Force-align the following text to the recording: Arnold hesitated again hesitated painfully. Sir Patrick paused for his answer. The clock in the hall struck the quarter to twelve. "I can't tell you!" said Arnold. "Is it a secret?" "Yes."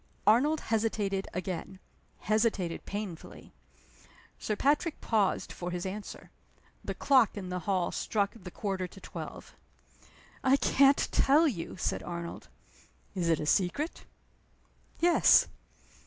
Arnold 0.25 0.61
hesitated 0.61 1.27
again 1.31 1.77
hesitated 2.21 2.87
painfully. 2.87 3.53
Sir 4.39 4.55
Patrick 4.55 4.99
paused 4.99 5.51
for 5.53 5.69
his 5.69 5.85
answer. 5.85 6.31
The 6.83 6.95
clock 6.95 7.37
in 7.37 7.49
the 7.49 7.59
hall 7.69 7.91
struck 7.91 8.33
the 8.35 8.49
quarter 8.49 8.87
to 8.87 8.99
twelve. 8.99 9.53
"I 10.43 10.57
can't 10.57 11.07
tell 11.11 11.47
you!" 11.47 11.77
said 11.77 12.01
Arnold. 12.01 12.47
"Is 13.13 13.29
it 13.29 13.39
a 13.39 13.45
secret?" 13.45 14.05
"Yes." 14.99 15.45